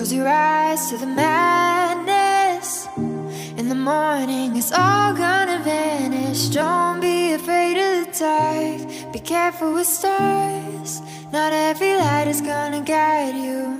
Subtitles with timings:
[0.00, 2.88] Close your eyes to the madness.
[3.58, 6.48] In the morning, it's all gonna vanish.
[6.48, 9.12] Don't be afraid of the dark.
[9.12, 11.02] Be careful with stars.
[11.34, 13.78] Not every light is gonna guide you.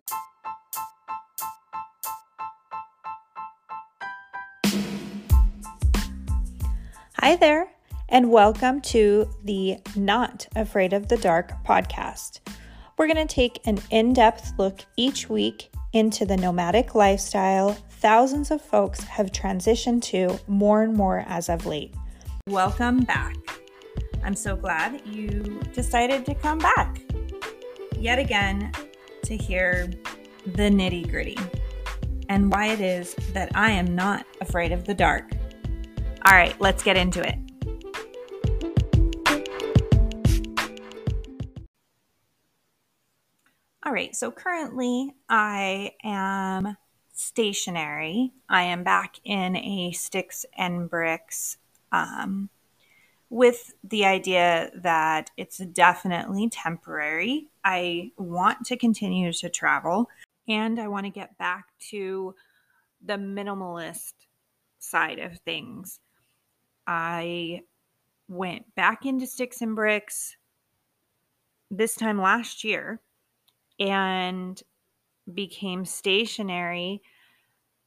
[7.14, 7.70] Hi there,
[8.10, 12.40] and welcome to the Not Afraid of the Dark podcast.
[13.00, 18.50] We're going to take an in depth look each week into the nomadic lifestyle thousands
[18.50, 21.94] of folks have transitioned to more and more as of late.
[22.46, 23.36] Welcome back.
[24.22, 27.00] I'm so glad you decided to come back
[27.96, 28.70] yet again
[29.22, 29.90] to hear
[30.44, 31.38] the nitty gritty
[32.28, 35.32] and why it is that I am not afraid of the dark.
[36.26, 37.39] All right, let's get into it.
[43.90, 46.76] All right, so currently I am
[47.12, 48.30] stationary.
[48.48, 51.56] I am back in a sticks and bricks
[51.90, 52.50] um,
[53.30, 57.48] with the idea that it's definitely temporary.
[57.64, 60.08] I want to continue to travel
[60.46, 62.36] and I want to get back to
[63.04, 64.12] the minimalist
[64.78, 65.98] side of things.
[66.86, 67.62] I
[68.28, 70.36] went back into sticks and bricks
[71.72, 73.00] this time last year
[73.80, 74.62] and
[75.32, 77.02] became stationary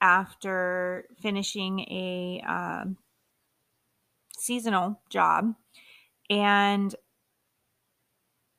[0.02, 2.98] after finishing a um,
[4.38, 5.56] seasonal job
[6.30, 6.96] and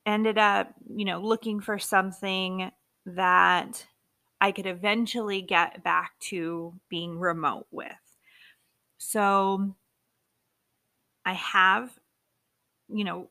[0.07, 2.71] ended up, you know, looking for something
[3.07, 3.87] that
[4.41, 7.93] I could eventually get back to being remote with.
[8.99, 9.75] So
[11.25, 11.91] I have,
[12.89, 13.29] you know,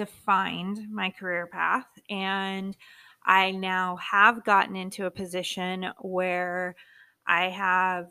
[0.00, 2.76] redefined my career path and
[3.24, 6.74] I now have gotten into a position where
[7.26, 8.06] I have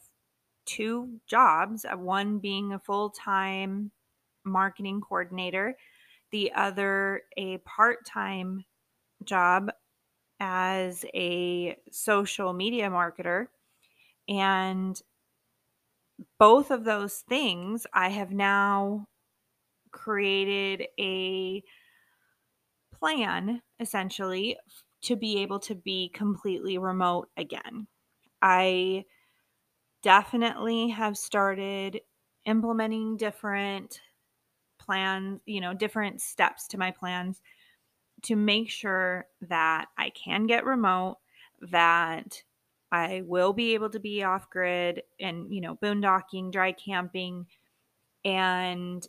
[0.65, 3.91] two jobs, uh, one being a full time
[4.45, 5.75] marketing coordinator,
[6.31, 8.65] the other a part time
[9.23, 9.71] job
[10.39, 13.47] as a social media marketer.
[14.27, 15.01] And
[16.37, 19.07] both of those things, I have now
[19.91, 21.63] created a
[22.99, 24.57] plan essentially
[25.01, 27.87] to be able to be completely remote again.
[28.41, 29.05] I
[30.01, 32.01] definitely have started
[32.45, 34.01] implementing different
[34.77, 37.41] plans, you know, different steps to my plans
[38.23, 41.17] to make sure that I can get remote,
[41.61, 42.43] that
[42.91, 47.47] I will be able to be off grid and, you know, boondocking, dry camping,
[48.25, 49.07] and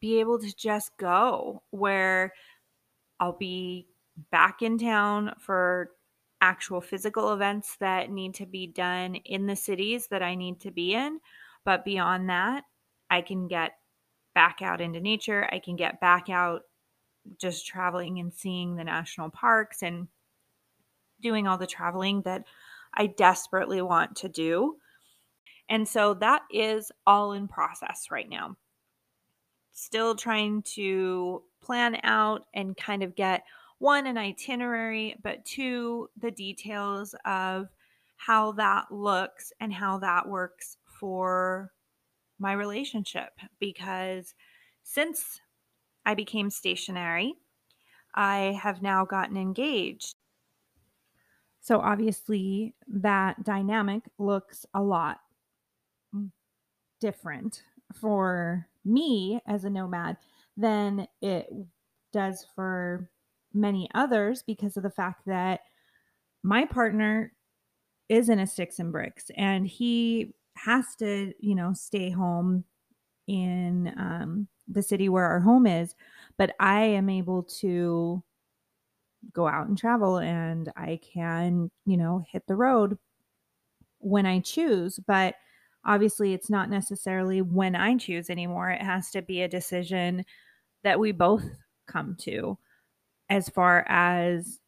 [0.00, 2.32] be able to just go where
[3.20, 3.86] I'll be
[4.32, 5.90] back in town for
[6.40, 10.70] actual physical events that need to be done in the cities that I need to
[10.70, 11.20] be in.
[11.64, 12.64] But beyond that,
[13.10, 13.72] I can get
[14.34, 15.48] back out into nature.
[15.52, 16.62] I can get back out
[17.38, 20.08] just traveling and seeing the national parks and
[21.20, 22.44] doing all the traveling that
[22.94, 24.76] I desperately want to do.
[25.68, 28.56] And so that is all in process right now.
[29.82, 33.44] Still trying to plan out and kind of get
[33.78, 37.68] one, an itinerary, but two, the details of
[38.18, 41.72] how that looks and how that works for
[42.38, 43.30] my relationship.
[43.58, 44.34] Because
[44.82, 45.40] since
[46.04, 47.36] I became stationary,
[48.14, 50.14] I have now gotten engaged.
[51.62, 55.20] So obviously, that dynamic looks a lot
[57.00, 57.62] different
[57.94, 60.16] for me as a nomad
[60.56, 61.48] than it
[62.12, 63.10] does for
[63.52, 65.60] many others because of the fact that
[66.42, 67.32] my partner
[68.08, 72.64] is in a sticks and bricks and he has to, you know, stay home
[73.26, 75.94] in um, the city where our home is.
[76.36, 78.22] But I am able to
[79.32, 82.98] go out and travel and I can, you know, hit the road
[83.98, 84.98] when I choose.
[84.98, 85.34] But
[85.84, 88.70] obviously, it's not necessarily when I choose anymore.
[88.70, 90.24] It has to be a decision
[90.82, 91.44] that we both
[91.86, 92.58] come to
[93.28, 94.60] as far as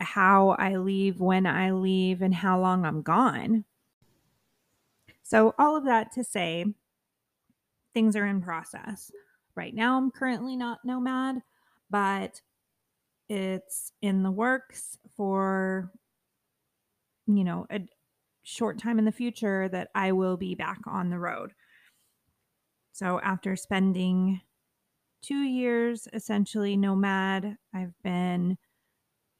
[0.00, 3.64] how I leave, when I leave, and how long I'm gone.
[5.22, 6.66] So, all of that to say,
[7.94, 9.10] things are in process.
[9.54, 11.42] Right now, I'm currently not nomad,
[11.90, 12.40] but
[13.28, 15.90] it's in the works for,
[17.26, 17.80] you know, a
[18.44, 21.52] short time in the future that I will be back on the road.
[22.92, 24.40] So, after spending
[25.24, 27.56] two years essentially nomad.
[27.72, 28.58] I've been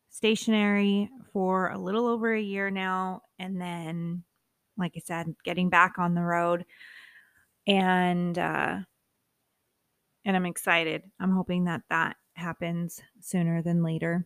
[0.09, 3.23] stationary for a little over a year now.
[3.39, 4.25] And then,
[4.79, 6.65] like I said, getting back on the road.
[7.67, 8.79] And, uh,
[10.25, 11.03] and I'm excited.
[11.21, 14.25] I'm hoping that that happens sooner than later.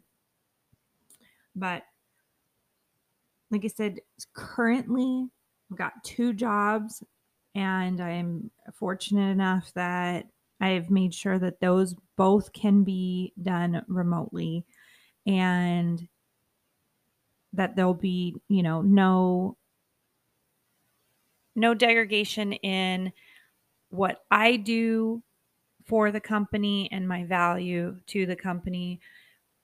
[1.57, 1.83] But
[3.51, 4.01] like I said,
[4.35, 5.29] currently
[5.71, 7.03] I've got two jobs
[7.55, 10.27] and I'm fortunate enough that
[10.61, 14.65] I've made sure that those both can be done remotely
[15.27, 16.09] and
[17.53, 19.57] that there'll be, you know, no
[21.55, 23.13] no degradation in
[23.91, 25.23] what I do
[25.87, 29.01] for the company and my value to the company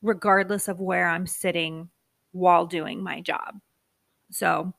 [0.02, 1.90] regardless of where I'm sitting
[2.32, 3.60] while doing my job.
[4.34, 4.74] So,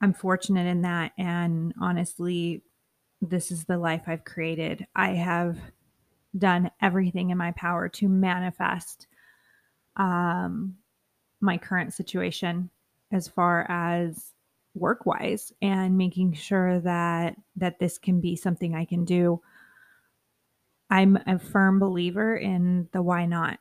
[0.00, 2.62] I'm fortunate in that and honestly
[3.22, 4.86] this is the life I've created.
[4.94, 5.56] I have
[6.36, 9.06] done everything in my power to manifest
[9.96, 10.76] um,
[11.40, 12.70] my current situation
[13.12, 14.32] as far as
[14.74, 19.40] work wise and making sure that that this can be something I can do.
[20.90, 23.58] I'm a firm believer in the why not.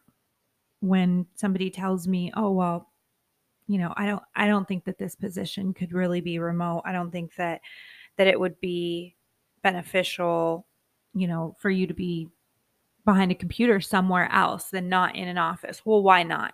[0.81, 2.91] When somebody tells me, "Oh, well,
[3.67, 6.83] you know, I don't I don't think that this position could really be remote.
[6.85, 7.61] I don't think that
[8.17, 9.15] that it would be
[9.61, 10.65] beneficial,
[11.13, 12.29] you know, for you to be
[13.05, 15.81] behind a computer somewhere else than not in an office.
[15.85, 16.53] Well, why not?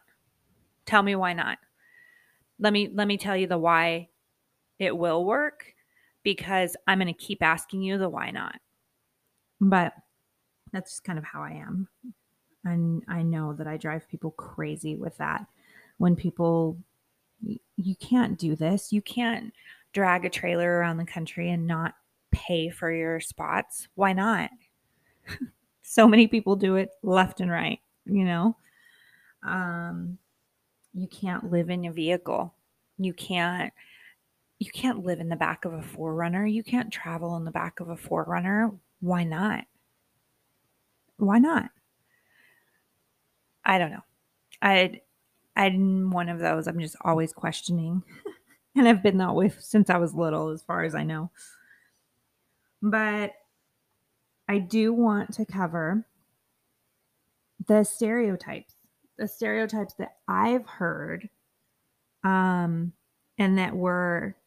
[0.85, 1.57] Tell me why not.
[2.59, 4.09] Let me let me tell you the why
[4.79, 5.73] it will work
[6.23, 8.59] because I'm going to keep asking you the why not.
[9.61, 9.93] But
[10.71, 11.87] that's kind of how I am.
[12.65, 15.45] And I know that I drive people crazy with that.
[15.97, 16.77] When people
[17.41, 18.91] you can't do this.
[18.91, 19.53] You can't
[19.93, 21.95] drag a trailer around the country and not
[22.31, 23.87] pay for your spots.
[23.95, 24.49] Why not?
[25.81, 28.55] so many people do it left and right, you know?
[29.43, 30.17] Um,
[30.93, 32.53] you can't live in a vehicle.
[32.97, 33.71] You can't
[34.59, 36.51] you can't live in the back of a 4Runner.
[36.51, 38.77] You can't travel in the back of a 4Runner.
[38.99, 39.63] Why not?
[41.15, 41.69] Why not?
[43.63, 44.03] I don't know.
[44.61, 44.99] I
[45.59, 46.67] I'm one of those.
[46.67, 48.01] I'm just always questioning.
[48.77, 51.31] and I've been that way since I was little, as far as I know.
[52.81, 53.33] But
[54.47, 56.05] I do want to cover
[57.67, 58.73] the stereotypes,
[59.17, 61.27] the stereotypes that I've heard
[62.23, 62.93] um,
[63.37, 64.37] and that were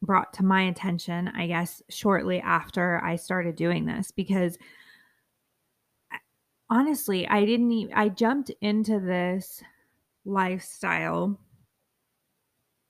[0.00, 4.56] brought to my attention, I guess, shortly after I started doing this because
[6.72, 9.62] honestly, I didn't even, I jumped into this
[10.24, 11.38] lifestyle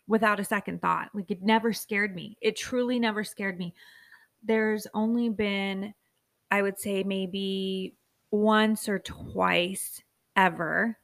[0.07, 1.09] without a second thought.
[1.13, 2.39] Like it never scared me.
[2.41, 3.75] It truly never scared me.
[4.45, 5.95] There's only been,
[6.49, 7.97] I would say, maybe
[8.31, 10.01] once or twice
[10.37, 10.97] ever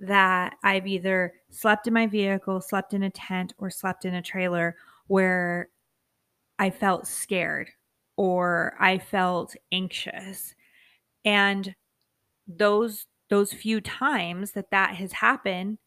[0.00, 4.22] that I've either slept in my vehicle, slept in a tent, or slept in a
[4.22, 4.74] trailer
[5.06, 5.68] where
[6.58, 7.70] I felt scared
[8.16, 10.56] or I felt anxious.
[11.24, 11.72] And
[12.46, 15.78] those those few times that that has happened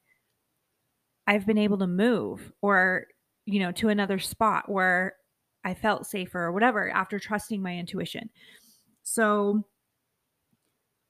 [1.28, 3.08] I've been able to move or
[3.46, 5.16] you know to another spot where
[5.64, 8.30] I felt safer or whatever after trusting my intuition.
[9.04, 9.64] So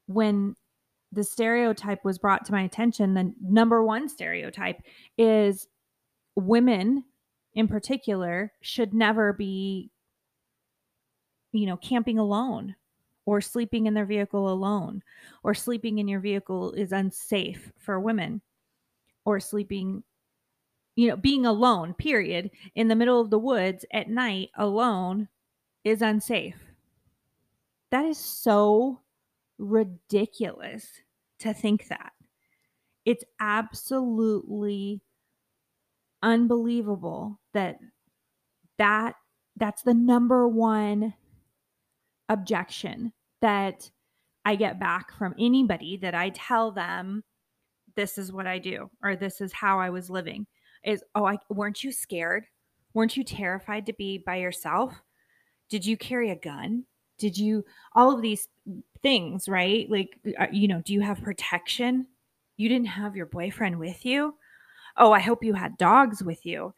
[0.08, 0.56] when
[1.12, 4.82] the stereotype was brought to my attention, the number one stereotype
[5.18, 5.68] is
[6.36, 7.04] women
[7.54, 9.90] in particular should never be
[11.52, 12.76] you know camping alone
[13.26, 15.02] or sleeping in their vehicle alone,
[15.44, 18.42] or sleeping in your vehicle is unsafe for women,
[19.26, 20.04] or sleeping,
[20.96, 25.28] you know, being alone, period, in the middle of the woods at night alone
[25.84, 26.56] is unsafe.
[27.92, 29.02] That is so
[29.58, 30.88] ridiculous
[31.40, 32.12] to think that.
[33.06, 35.02] It's absolutely
[36.24, 37.78] unbelievable that
[38.78, 39.16] that
[39.58, 41.14] that's the number one
[42.30, 43.90] objection that
[44.46, 47.24] I get back from anybody that I tell them
[47.96, 50.46] this is what I do or this is how I was living
[50.84, 52.46] is oh I weren't you scared?
[52.94, 54.94] Weren't you terrified to be by yourself?
[55.70, 56.86] Did you carry a gun?
[57.18, 58.48] Did you all of these
[59.02, 59.90] things, right?
[59.90, 62.08] Like uh, you know, do you have protection?
[62.58, 64.36] You didn't have your boyfriend with you?
[64.98, 66.74] Oh, I hope you had dogs with you.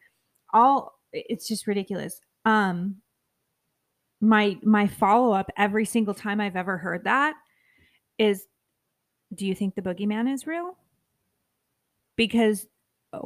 [0.52, 2.20] All it's just ridiculous.
[2.44, 2.96] Um
[4.20, 7.34] my my follow up every single time I've ever heard that
[8.18, 8.46] is
[9.34, 10.76] do you think the boogeyman is real?
[12.16, 12.66] Because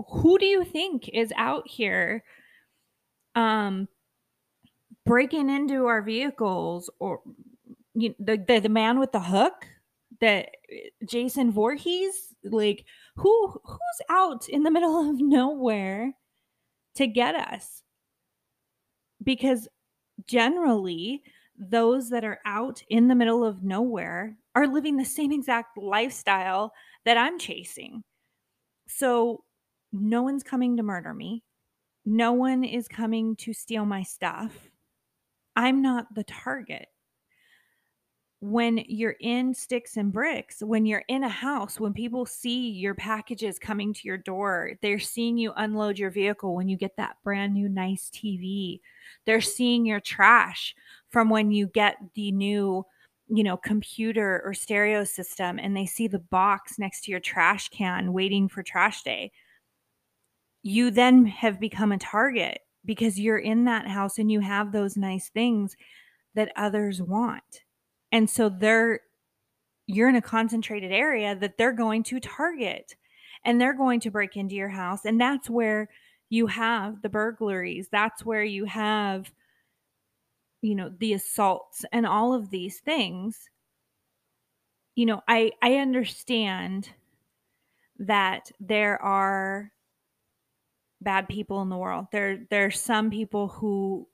[0.08, 2.24] who do you think is out here
[3.34, 3.88] um
[5.06, 7.20] breaking into our vehicles or
[7.94, 9.66] you know, the, the the man with the hook
[10.20, 10.50] that
[11.08, 12.84] Jason Voorhees like
[13.16, 16.12] Who who's out in the middle of nowhere
[16.96, 17.82] to get us?
[19.22, 19.68] Because
[20.26, 21.22] generally
[21.56, 26.72] those that are out in the middle of nowhere are living the same exact lifestyle
[27.04, 28.02] that I'm chasing.
[28.88, 29.44] So
[29.92, 31.42] no one's coming to murder me.
[32.04, 34.70] No one is coming to steal my stuff.
[35.54, 36.88] I'm not the target.
[38.44, 42.92] When you're in sticks and bricks, when you're in a house, when people see your
[42.92, 47.18] packages coming to your door, they're seeing you unload your vehicle when you get that
[47.22, 48.80] brand new nice TV.
[49.26, 50.74] They're seeing your trash
[51.08, 52.84] from when you get the new
[53.28, 57.68] you know, computer or stereo system and they see the box next to your trash
[57.68, 59.30] can waiting for trash day,
[60.62, 64.96] you then have become a target because you're in that house and you have those
[64.96, 65.76] nice things
[66.34, 67.62] that others want.
[68.12, 69.00] And so they're
[69.86, 72.94] you're in a concentrated area that they're going to target
[73.44, 75.04] and they're going to break into your house.
[75.04, 75.88] And that's where
[76.30, 77.88] you have the burglaries.
[77.90, 79.32] That's where you have
[80.60, 83.48] you know the assaults and all of these things.
[84.94, 86.90] You know i i understand
[87.98, 89.72] that there are
[91.00, 92.06] bad people in the world.
[92.12, 94.08] There there's some people who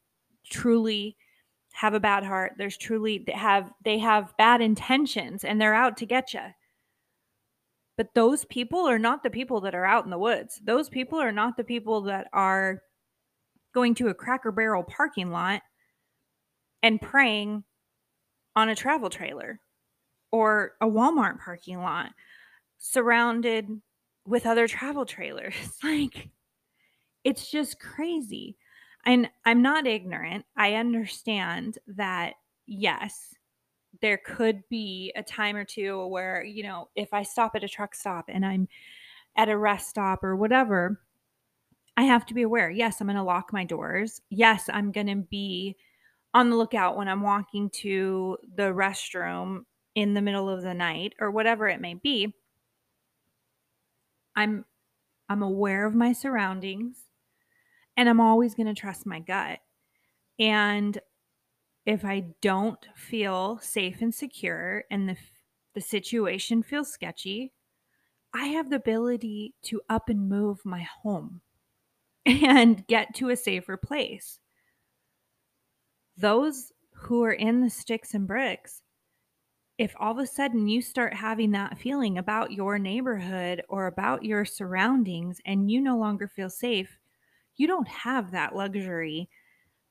[0.50, 1.16] truly
[1.78, 5.96] have a bad heart there's truly they have they have bad intentions and they're out
[5.96, 6.40] to get you
[7.96, 11.20] but those people are not the people that are out in the woods those people
[11.20, 12.82] are not the people that are
[13.74, 15.62] going to a cracker barrel parking lot
[16.82, 17.62] and preying
[18.56, 19.60] on a travel trailer
[20.32, 22.10] or a Walmart parking lot
[22.78, 23.68] surrounded
[24.26, 25.54] with other travel trailers.
[25.82, 26.28] like
[27.24, 28.56] it's just crazy.
[29.08, 30.44] And I'm not ignorant.
[30.54, 32.34] I understand that
[32.66, 33.34] yes,
[34.02, 37.68] there could be a time or two where, you know, if I stop at a
[37.68, 38.68] truck stop and I'm
[39.34, 41.00] at a rest stop or whatever,
[41.96, 42.68] I have to be aware.
[42.68, 44.20] Yes, I'm going to lock my doors.
[44.28, 45.76] Yes, I'm going to be
[46.34, 51.14] on the lookout when I'm walking to the restroom in the middle of the night
[51.18, 52.34] or whatever it may be.
[54.36, 54.66] I'm
[55.30, 57.07] I'm aware of my surroundings
[57.98, 59.58] and I'm always going to trust my gut.
[60.38, 60.98] And
[61.84, 65.16] if I don't feel safe and secure and the
[65.74, 67.52] the situation feels sketchy,
[68.34, 71.42] I have the ability to up and move my home
[72.26, 74.40] and get to a safer place
[76.18, 78.82] those who are in the sticks and bricks,
[79.78, 84.24] if all of a sudden you start having that feeling about your neighborhood or about
[84.24, 86.98] your surroundings and you no longer feel safe,
[87.58, 89.28] you don't have that luxury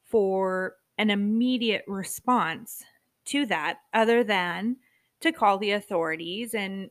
[0.04, 2.84] for an immediate response
[3.26, 4.78] to that other than
[5.20, 6.90] to call the authorities and,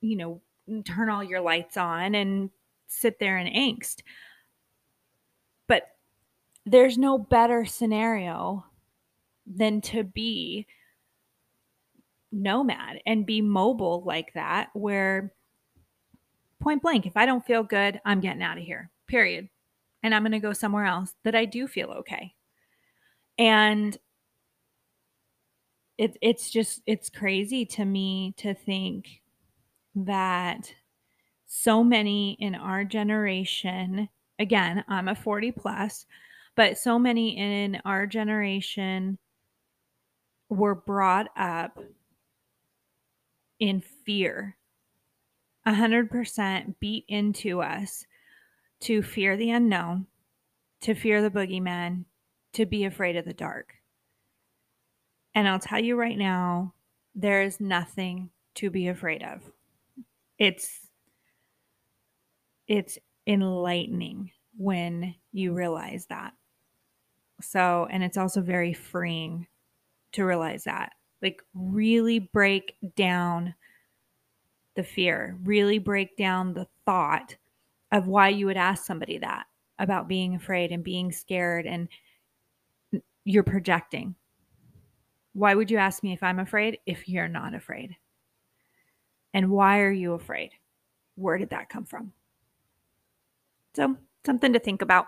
[0.00, 0.40] you know,
[0.84, 2.50] turn all your lights on and
[2.88, 4.02] sit there in angst.
[5.66, 5.84] But
[6.64, 8.64] there's no better scenario
[9.46, 10.66] than to be
[12.32, 15.32] nomad and be mobile like that, where
[16.60, 19.48] point blank, if I don't feel good, I'm getting out of here, period.
[20.04, 22.34] And I'm going to go somewhere else that I do feel okay.
[23.38, 23.96] And
[25.96, 29.22] it, it's just, it's crazy to me to think
[29.96, 30.74] that
[31.46, 36.04] so many in our generation, again, I'm a 40 plus,
[36.54, 39.18] but so many in our generation
[40.50, 41.78] were brought up
[43.58, 44.58] in fear,
[45.66, 48.04] 100% beat into us
[48.80, 50.06] to fear the unknown,
[50.82, 52.04] to fear the boogeyman,
[52.52, 53.74] to be afraid of the dark.
[55.34, 56.74] And I'll tell you right now,
[57.14, 59.40] there is nothing to be afraid of.
[60.38, 60.80] It's
[62.66, 66.32] it's enlightening when you realize that.
[67.40, 69.46] So, and it's also very freeing
[70.12, 70.92] to realize that.
[71.20, 73.54] Like, really break down
[74.76, 77.36] the fear, really break down the thought
[77.94, 79.46] of why you would ask somebody that
[79.78, 81.88] about being afraid and being scared and
[83.24, 84.16] you're projecting.
[85.32, 87.96] Why would you ask me if I'm afraid if you're not afraid?
[89.32, 90.50] And why are you afraid?
[91.14, 92.12] Where did that come from?
[93.76, 93.96] So,
[94.26, 95.06] something to think about.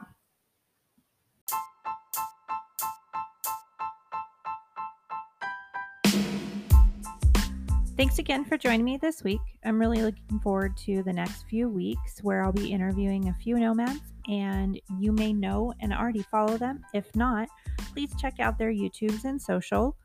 [7.97, 9.41] Thanks again for joining me this week.
[9.65, 13.59] I'm really looking forward to the next few weeks where I'll be interviewing a few
[13.59, 16.83] nomads, and you may know and already follow them.
[16.93, 17.49] If not,
[17.95, 19.97] please check out their YouTubes and social.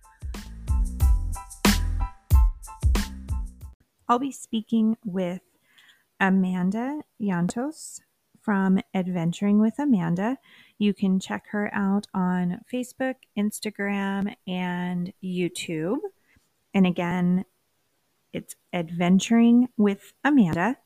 [4.08, 5.42] I'll be speaking with
[6.22, 8.00] Amanda Yantos
[8.40, 10.38] from Adventuring with Amanda.
[10.78, 15.98] You can check her out on Facebook, Instagram, and YouTube.
[16.74, 17.44] And again,
[18.34, 20.78] it's Adventuring with Amanda.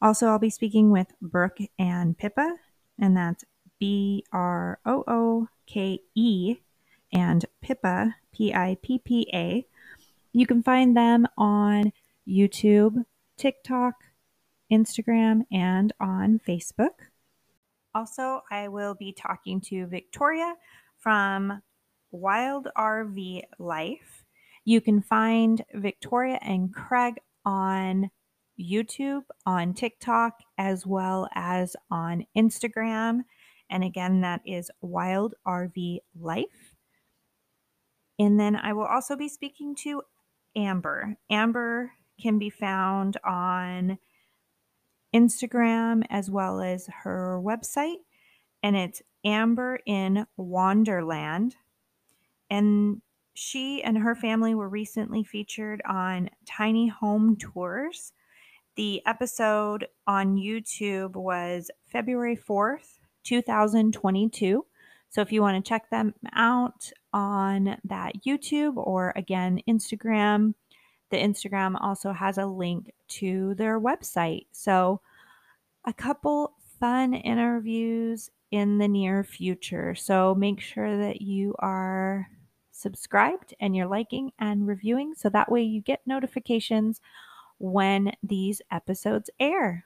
[0.00, 2.56] Also, I'll be speaking with Brooke and Pippa,
[2.98, 3.44] and that's
[3.78, 6.56] B R O O K E
[7.12, 9.66] and Pippa, P I P P A.
[10.32, 11.92] You can find them on
[12.28, 13.04] YouTube,
[13.36, 13.94] TikTok,
[14.70, 17.10] Instagram, and on Facebook.
[17.94, 20.54] Also, I will be talking to Victoria
[20.98, 21.62] from
[22.10, 24.17] Wild RV Life.
[24.68, 28.10] You can find Victoria and Craig on
[28.60, 33.20] YouTube, on TikTok, as well as on Instagram.
[33.70, 36.74] And again, that is Wild RV Life.
[38.18, 40.02] And then I will also be speaking to
[40.54, 41.16] Amber.
[41.30, 43.96] Amber can be found on
[45.16, 48.02] Instagram as well as her website,
[48.62, 51.56] and it's Amber in Wonderland.
[52.50, 53.00] And
[53.38, 58.12] she and her family were recently featured on Tiny Home Tours.
[58.74, 64.66] The episode on YouTube was February 4th, 2022.
[65.10, 70.54] So if you want to check them out on that YouTube or again, Instagram,
[71.10, 74.46] the Instagram also has a link to their website.
[74.50, 75.00] So
[75.84, 79.94] a couple fun interviews in the near future.
[79.94, 82.26] So make sure that you are
[82.78, 87.00] subscribed and you're liking and reviewing so that way you get notifications
[87.58, 89.84] when these episodes air.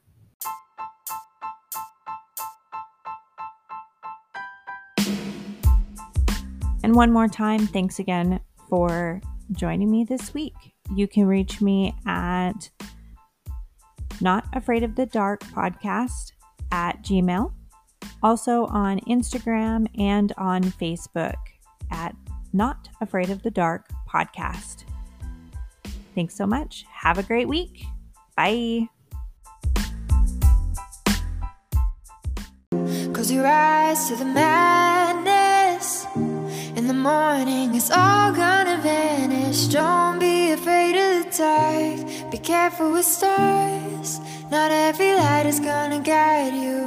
[6.84, 9.20] And one more time, thanks again for
[9.52, 10.54] joining me this week.
[10.94, 12.70] You can reach me at
[14.20, 16.32] Not Afraid of the Dark podcast
[16.72, 17.52] at Gmail,
[18.22, 21.36] also on Instagram and on Facebook
[21.90, 22.16] at
[22.52, 24.84] Not Afraid of the Dark podcast.
[26.14, 26.84] Thanks so much.
[26.90, 27.84] Have a great week.
[28.36, 28.88] Bye.
[33.12, 36.06] Close your eyes to the madness.
[36.76, 39.68] In the morning, it's all gonna vanish.
[39.68, 42.30] Don't be afraid of the dark.
[42.30, 44.20] Be careful with stars.
[44.50, 46.82] Not every light is gonna guide you.